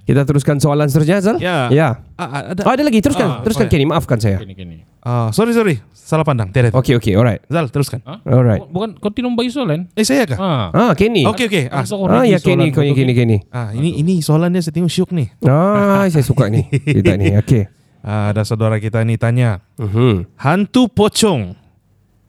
[0.06, 1.36] Kita teruskan soalan seterusnya Zal.
[1.42, 1.66] Ya.
[1.68, 1.88] Ya.
[2.14, 2.62] Ah, ada.
[2.62, 3.26] Oh, ada lagi teruskan.
[3.26, 3.74] Ah, teruskan sorry.
[3.74, 4.38] Kenny, maafkan saya.
[4.38, 4.76] Kini kini.
[5.02, 5.82] Ah, sorry sorry.
[5.90, 6.54] Salah pandang.
[6.54, 6.70] Teret.
[6.70, 7.42] Okey okey, alright.
[7.50, 7.98] Zal teruskan.
[8.06, 8.22] Ha?
[8.22, 8.62] Alright.
[8.70, 9.90] Bukan continue bagi soalan.
[9.92, 10.38] Eh saya kah?
[10.38, 10.66] Ah.
[10.70, 11.26] Ah, Kenny.
[11.26, 11.64] Okey okey.
[11.66, 13.38] Ah, Ah, ya Kenny, Kenny, Kenny, Kenny.
[13.50, 15.34] ah ini ini soalannya saya tengok syuk nih.
[15.42, 16.70] Ah, saya suka ni.
[16.86, 17.34] Cerita ni.
[17.34, 17.75] Okey.
[18.06, 20.30] Ah, ada saudara kita ni tanya, Mhm.
[20.38, 21.58] hantu pocong.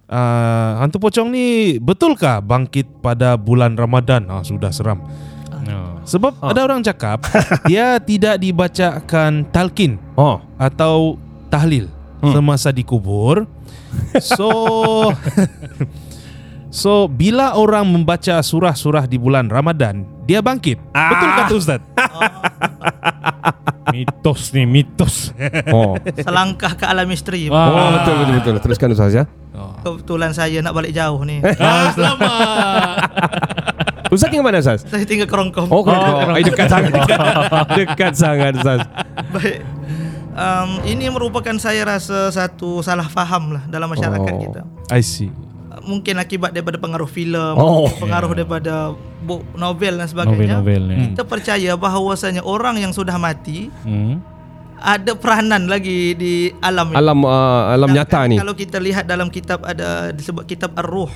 [0.10, 4.26] Ah, hantu pocong ni betulkah bangkit pada bulan Ramadan?
[4.26, 5.06] Ah, sudah seram.
[5.54, 6.02] Ah.
[6.02, 7.22] Sebab ada orang cakap
[7.70, 10.42] dia tidak dibacakan talqin Oh.
[10.58, 11.22] atau
[11.54, 11.86] tahlil
[12.26, 13.46] semasa dikubur.
[14.18, 14.50] So
[16.68, 20.78] So bila orang membaca surah-surah di bulan Ramadan, dia bangkit.
[20.90, 21.82] Betul kata Ustaz?
[23.88, 25.32] Mitos ni, mitos.
[25.71, 25.95] Oh.
[26.13, 27.47] Selangkah ke alam misteri.
[27.47, 27.67] Wah.
[27.71, 28.56] Oh, betul betul betul.
[28.63, 29.23] Teruskan Ustaz ya.
[29.82, 31.39] Kebetulan saya nak balik jauh ni.
[31.58, 32.95] Ah, selamat.
[34.08, 34.84] Ustaz tinggal mana Ustaz?
[34.88, 35.67] saya tinggal kerongkong.
[35.67, 36.91] Oh, oh, oh, dekat sangat.
[37.80, 38.80] dekat sangat Ustaz.
[39.32, 39.60] Baik.
[40.38, 44.41] Um, ini merupakan saya rasa satu salah faham lah dalam masyarakat Oh.
[44.45, 44.62] kita.
[44.93, 45.34] I see.
[45.88, 47.88] Mungkin akibat daripada pengaruh filem, Oh.
[47.95, 50.60] pengaruh daripada buku novel dan sebagainya.
[50.60, 50.95] Novel-novel ni.
[51.10, 54.19] Kita percaya bahawasanya orang yang sudah mati Hmm.
[54.78, 56.97] ada peranan lagi di alam ini.
[56.97, 58.36] Alam uh, alam Dan nyata kalau- ni.
[58.36, 61.10] Kalau kita lihat dalam kitab ada disebut kitab Ar-Ruh.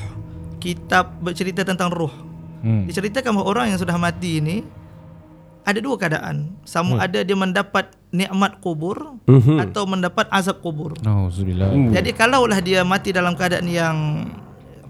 [0.57, 2.13] Kitab bercerita tentang ruh.
[2.61, 2.85] Hmm.
[2.85, 4.61] Diceritakan bahawa orang yang sudah mati ini
[5.61, 6.53] ada dua keadaan.
[6.61, 7.03] Sama Hmm.
[7.03, 9.57] ada dia mendapat nikmat kubur Mhm.
[9.59, 10.93] atau mendapat azab kubur.
[10.99, 11.69] Nauzubillah.
[11.69, 11.89] Hmm.
[11.89, 13.97] Jadi kalaulah dia mati dalam keadaan yang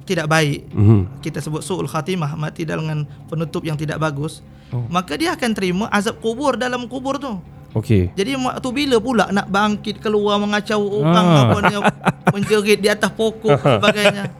[0.03, 1.19] tidak baik Mhm.
[1.19, 4.41] kita sebut suul khatimah mati dengan penutup yang tidak bagus
[4.87, 7.35] maka dia akan terima azab kubur dalam kubur tu
[7.71, 8.11] Okey.
[8.11, 11.39] jadi waktu bila pula nak bangkit keluar mengacau orang Ah.
[11.45, 11.75] apa ni
[12.31, 14.39] menjerit di atas pokok sebagainya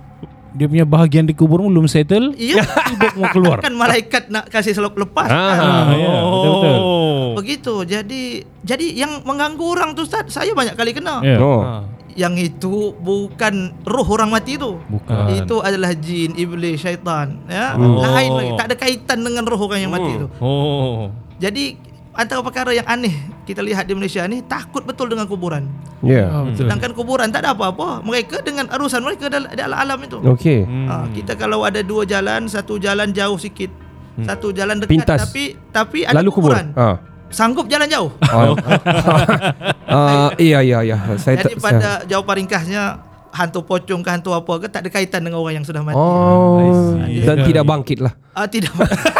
[0.52, 2.36] Dia punya bahagian di kubur belum settle.
[2.38, 3.64] iya Tiba mau keluar.
[3.64, 5.32] kan malaikat nak kasih selop lepas Ah.
[5.32, 5.60] kan?
[5.64, 6.12] Ah, ya.
[6.12, 7.32] Oh.
[7.34, 8.22] begitu jadi
[8.60, 11.40] jadi yang mengganggu orang tu Ustaz saya banyak kali kena Ya.
[11.40, 11.88] Oh.
[12.14, 15.32] Yang itu bukan roh orang mati tu Bukan.
[15.34, 18.00] itu adalah jin iblis syaitan ya Oh.
[18.00, 21.08] lain lagi tak ada kaitan dengan roh orang yang mati tu Oh.
[21.38, 21.78] jadi
[22.12, 25.66] antara perkara yang aneh kita lihat di Malaysia ni takut betul dengan kuburan
[26.02, 26.28] Ya.
[26.28, 26.66] Ah, betul.
[26.66, 30.66] sedangkan kuburan tak ada apa-apa mereka dengan arusan mereka dalam di alam itu Okey.
[30.88, 33.70] ha, kita kalau ada dua jalan satu jalan jauh sikit
[34.20, 35.20] satu jalan dekat Pintas.
[35.24, 36.52] tapi tapi ada Lalu kubur.
[36.52, 37.00] kuburan Ah.
[37.32, 38.54] Sanggup jalan jauh Ah.
[39.92, 40.98] Ah, iya iya iya.
[41.20, 42.84] Saya jadi pada jawapan ringkasnya
[43.32, 46.96] hantu pocong ke hantu apa ke tak ada kaitan dengan orang yang sudah mati Oh,
[47.04, 47.24] see.
[47.24, 48.16] dan tidak bangkit lah.
[48.32, 48.72] Ah tidak.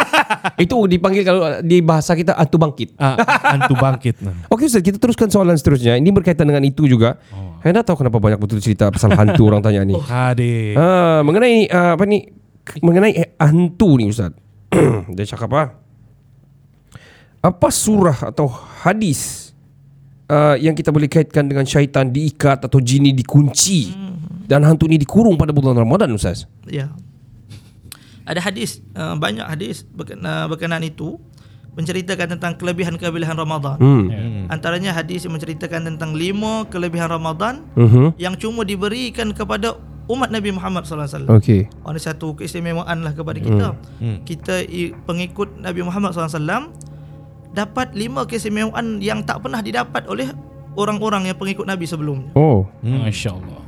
[0.64, 2.96] Itu dipanggil kalau di bahasa kita hantu bangkit.
[2.96, 3.16] Ah,
[3.52, 4.24] hantu bangkit.
[4.24, 4.48] Nah.
[4.48, 5.96] Okey Ustaz, kita teruskan soalan seterusnya.
[5.96, 7.20] Ini berkaitan dengan itu juga.
[7.60, 9.92] Saya tak tahu kenapa banyak betul cerita pasal hantu orang tanya ni.
[9.96, 10.72] Ade.
[10.72, 12.32] Ah, mengenai ah, apa ni?
[12.80, 14.32] Mengenai eh, hantu ni Ustaz.
[15.16, 15.81] Dia cakap apa?
[17.42, 18.46] Apa surah atau
[18.80, 19.50] hadis
[20.26, 23.90] uh, yang kita boleh kaitkan dengan syaitan diikat atau jini dikunci
[24.46, 26.46] dan hantu ni dikurung pada bulan Ramadan Ustaz?
[26.64, 26.94] ya.
[28.22, 31.18] Ada hadis uh, banyak hadis berkenaan, berkenaan itu
[31.74, 33.74] menceritakan tentang kelebihan-kelebihan Ramadan.
[33.74, 34.46] Hmm.
[34.46, 38.14] Antaranya hadis yang menceritakan tentang lima kelebihan Ramadan Mhm.
[38.16, 39.74] yang cuma diberikan kepada
[40.06, 41.38] umat Nabi Muhammad sallallahu alaihi wasallam.
[41.40, 41.60] Okey.
[41.66, 43.66] Ini satu keistimewaan lah kepada kita.
[43.98, 44.20] Hmm.
[44.22, 46.70] Kita i- pengikut Nabi Muhammad SAW
[47.52, 50.28] dapat lima keistimewaan yang tak pernah didapat oleh
[50.76, 52.32] orang-orang yang pengikut Nabi sebelumnya.
[52.32, 52.64] Oh.
[52.80, 53.60] Masya Allah.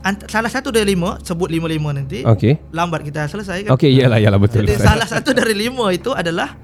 [0.00, 2.24] Ant- salah satu dari lima, sebut lima-lima nanti.
[2.24, 2.72] Okey.
[2.72, 3.70] Lambat kita selesai kan.
[3.76, 4.64] Okey, iyalah iyalah betul.
[4.64, 6.56] Jadi salah satu dari lima itu adalah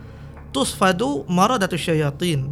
[0.55, 2.49] tusfadu maradatus syayatin.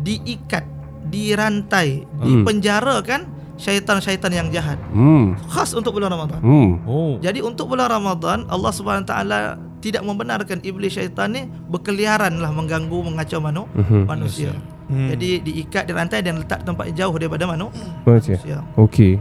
[0.00, 0.64] Diikat,
[1.12, 3.28] dirantai, dipenjarakan
[3.60, 4.80] syaitan-syaitan yang jahat.
[4.90, 5.36] Hmm.
[5.52, 6.40] Khas untuk bulan Ramadan.
[6.40, 6.80] Hmm.
[6.88, 7.20] Oh.
[7.20, 13.02] Jadi untuk bulan Ramadan Allah Subhanahu taala tidak membenarkan iblis syaitan ni berkeliaran lah mengganggu
[13.02, 14.06] mengacau manu, Mhm.
[14.06, 14.54] manusia.
[14.86, 15.10] Hmm.
[15.10, 17.74] Jadi diikat dirantai dan letak tempat yang jauh daripada manu,
[18.06, 18.38] Okey.
[18.38, 18.58] manusia.
[18.78, 19.12] Okey.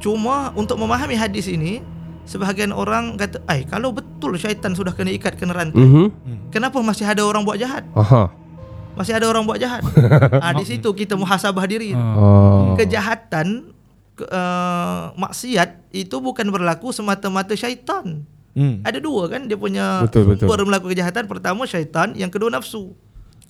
[0.00, 1.84] Cuma untuk memahami hadis ini
[2.22, 6.48] sebahagian orang kata, "Ai, kalau betul syaitan sudah kena ikat kena rantai, Mhm.
[6.48, 7.84] kenapa masih ada orang buat jahat?
[7.92, 8.30] Aha.
[8.94, 9.82] Masih ada orang buat jahat."
[10.44, 11.92] ah di situ kita muhasabah diri.
[11.92, 12.78] Oh.
[12.78, 13.74] Kejahatan
[14.14, 18.22] ke, uh, maksiat itu bukan berlaku semata-mata syaitan.
[18.58, 18.82] Hmm.
[18.82, 20.44] Ada dua kan dia punya Betul, betul.
[20.44, 21.24] sumber melakukan kejahatan.
[21.24, 22.90] Pertama syaitan, yang kedua nafsu.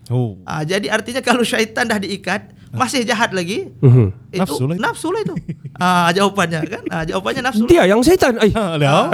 [0.09, 0.37] Oh.
[0.43, 4.09] Ah, jadi artinya kalau syaitan dah diikat, masih jahat lagi, Mhm.
[4.31, 4.83] itu Nafsu lah itu.
[4.83, 5.35] nafsu lah itu.
[5.79, 6.83] ah, jawapannya kan?
[6.87, 7.65] Ah, jawapannya nafsu.
[7.65, 7.71] lah.
[7.71, 8.37] Dia yang syaitan.
[8.37, 8.49] Ai.
[8.51, 9.09] Ha, dah.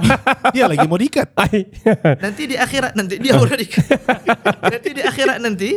[0.54, 1.28] Dia lagi mau diikat.
[1.34, 1.68] Ai.
[2.24, 3.84] Nanti di akhirat nanti dia udah diikat.
[4.72, 5.70] nanti di akhirat nanti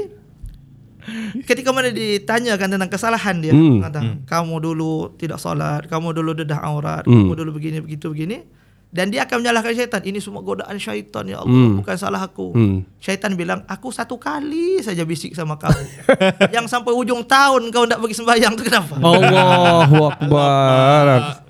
[1.41, 3.79] ketika mana ditanyakan tentang kesalahan dia, Hmm.
[3.81, 7.23] kata, kamu dulu tidak solat, kamu dulu dedah aurat, Hmm.
[7.23, 8.43] kamu dulu begini begitu begini.
[8.87, 9.99] Dan dia akan menyalahkan syaitan.
[9.99, 11.83] Ini semua godaan syaitan ya Allah, Hmm.
[11.83, 12.55] bukan salah aku.
[12.55, 12.77] Hmm.
[12.97, 15.69] Syaitan bilang, aku satu kali saja bisik sama kau.
[16.55, 18.95] Yang sampai ujung tahun kau nak pergi sembahyang tu kenapa?
[18.95, 21.46] Allahu akbar.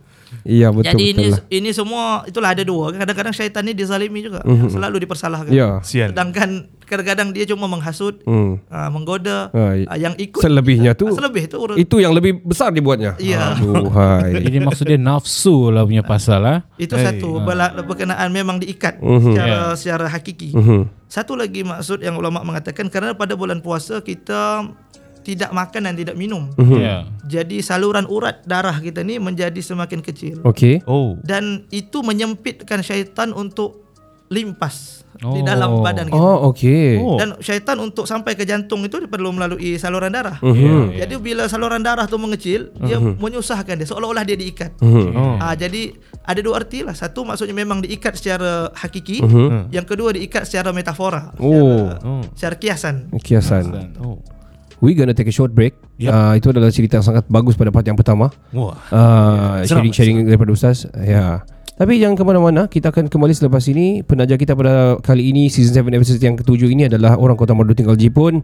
[0.47, 1.11] Iya betul Jadi betul.
[1.13, 1.39] ini lah.
[1.51, 2.95] ini semua itulah ada dua.
[2.95, 4.71] Kadang-kadang syaitan ni dizalimi juga, Mhm.
[4.71, 5.51] selalu dipersalahkan.
[5.51, 5.83] Ya.
[5.83, 6.09] Sian.
[6.09, 6.49] Sedangkan
[6.81, 8.63] kadang-kadang dia cuma menghasut, Hmm.
[8.63, 11.75] uh, menggoda, i- uh, yang ikut Selebihnya tu selebih tu urut.
[11.75, 13.19] itu yang lebih besar dibuatnya.
[13.19, 13.59] Iya.
[13.59, 14.39] Aduhai.
[14.47, 16.57] Ini maksudnya nafsu lah punya pasal lah.
[16.77, 17.19] Itu Hey.
[17.19, 19.19] satu bela- berkenaan memang diikat Mhm.
[19.27, 20.55] secara secara hakiki.
[20.55, 20.79] Mhm.
[21.05, 24.63] Satu lagi maksud yang ulama mengatakan kerana pada bulan puasa kita
[25.27, 26.47] tidak makan dan tidak minum.
[26.55, 26.79] Mhm.
[26.79, 27.03] Ya.
[27.27, 30.39] Jadi saluran urat darah kita ni menjadi semakin kecil.
[30.41, 30.87] Okey.
[30.87, 31.19] Oh.
[31.19, 33.83] Dan itu menyempitkan syaitan untuk
[34.27, 35.43] limpas di Oh.
[35.43, 36.19] dalam badan kita.
[36.19, 36.99] Oh okey.
[36.99, 37.15] Oh.
[37.15, 40.37] Dan syaitan untuk sampai ke jantung itu perlu melalui saluran darah.
[40.39, 40.95] Mhm.
[40.95, 44.79] Jadi bila saluran darah tu mengecil, dia menyusahkan dia seolah-olah dia diikat.
[44.79, 45.07] Mhm.
[45.11, 45.35] Oh.
[45.39, 46.93] Ah jadi ada dua arti lah.
[46.93, 49.71] Satu maksudnya memang diikat secara hakiki, Mhm.
[49.71, 51.87] yang kedua diikat secara metafora, Oh.
[51.97, 52.21] Oh.
[52.31, 53.09] secara kiasan.
[53.17, 53.95] Kiasan.
[53.97, 54.19] Oh.
[54.77, 55.73] We gonna take a short break.
[55.97, 56.11] Yep.
[56.13, 58.29] Uh, itu adalah cerita yang sangat bagus pada part yang pertama.
[58.53, 58.77] Wah.
[58.93, 60.85] Uh, Seram, sharing-sharing daripada Ustaz.
[60.93, 61.41] Ya.
[61.77, 62.65] Tapi jangan ke mana-mana.
[62.65, 64.01] Kita akan kembali selepas ini.
[64.01, 67.77] Penaja kita pada kali ini season 7 episode yang ketujuh ini adalah orang Kota Merdu
[67.77, 68.41] tinggal Jepun.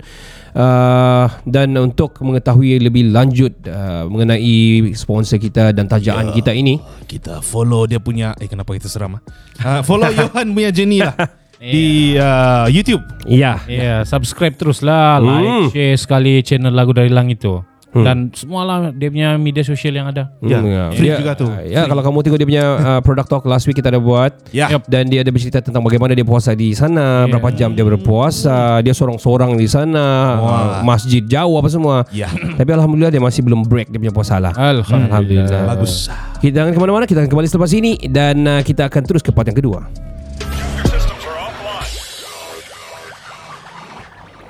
[0.54, 6.78] Uh, dan untuk mengetahui lebih lanjut uh, mengenai sponsor kita dan tajaan kita ini.
[7.10, 9.22] Kita follow dia punya eh kenapa itu seram ah?
[9.62, 13.04] Ah, follow Johan punya journey lah di ah, YouTube.
[13.26, 13.60] Ya.
[13.66, 15.28] Ya, subscribe terus lah, Hmm.
[15.28, 17.62] like, share sekali channel lagu dari langit tu.
[17.94, 18.02] Hmm.
[18.02, 20.34] dan semualah dia punya media sosial yang ada.
[20.42, 21.54] Ya, Hmm, free Dia- juga tuh.
[21.62, 24.34] Ya, kalau kamu tengok dia punya uh, product talk last week kita ada buat.
[24.50, 24.66] Ya.
[24.74, 24.90] Yup.
[24.90, 27.38] Dan dia ada bercerita tentang bagaimana dia puasa di sana, Ya.
[27.38, 30.06] berapa jam dia berpuasa, dia seorang-seorang di sana,
[30.42, 32.02] uh, masjid jauh apa semua.
[32.10, 32.34] Ya.
[32.58, 34.58] Tapi alhamdulillah dia masih belum break dia punya puasa lah.
[34.58, 35.78] Alhamdulillah.
[35.78, 36.10] Bagus.
[36.42, 39.46] Kita jangan kemana-mana, kita akan kembali selepas ini dan uh, kita akan terus ke part
[39.46, 39.86] yang kedua.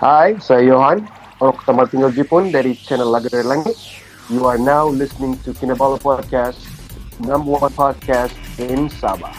[0.04, 1.08] Hai, saya Johan,
[1.40, 3.72] orang pertama tinggal Jepun dari channel Laga dari Langit.
[4.28, 6.60] You are now listening to Kinabalu Podcast,
[7.24, 9.32] number one podcast in Sabah.